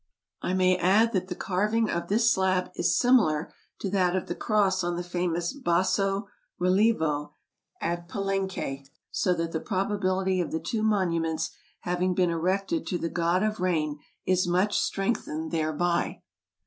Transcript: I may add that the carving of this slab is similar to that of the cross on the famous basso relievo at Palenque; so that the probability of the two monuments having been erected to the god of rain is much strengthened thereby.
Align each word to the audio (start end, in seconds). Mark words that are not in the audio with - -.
I 0.41 0.55
may 0.55 0.77
add 0.77 1.13
that 1.13 1.27
the 1.27 1.35
carving 1.35 1.87
of 1.87 2.07
this 2.07 2.31
slab 2.33 2.71
is 2.73 2.97
similar 2.97 3.53
to 3.81 3.89
that 3.91 4.15
of 4.15 4.25
the 4.25 4.33
cross 4.33 4.83
on 4.83 4.95
the 4.95 5.03
famous 5.03 5.53
basso 5.53 6.27
relievo 6.59 7.33
at 7.79 8.07
Palenque; 8.07 8.87
so 9.11 9.35
that 9.35 9.51
the 9.51 9.59
probability 9.59 10.41
of 10.41 10.49
the 10.51 10.59
two 10.59 10.81
monuments 10.81 11.51
having 11.81 12.15
been 12.15 12.31
erected 12.31 12.87
to 12.87 12.97
the 12.97 13.09
god 13.09 13.43
of 13.43 13.59
rain 13.59 13.99
is 14.25 14.47
much 14.47 14.79
strengthened 14.79 15.51
thereby. 15.51 16.23